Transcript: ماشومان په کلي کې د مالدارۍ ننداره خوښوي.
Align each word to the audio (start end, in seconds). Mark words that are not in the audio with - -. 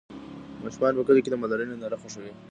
ماشومان 0.63 0.93
په 0.97 1.03
کلي 1.07 1.21
کې 1.23 1.31
د 1.31 1.35
مالدارۍ 1.41 1.65
ننداره 1.67 1.99
خوښوي. 2.01 2.31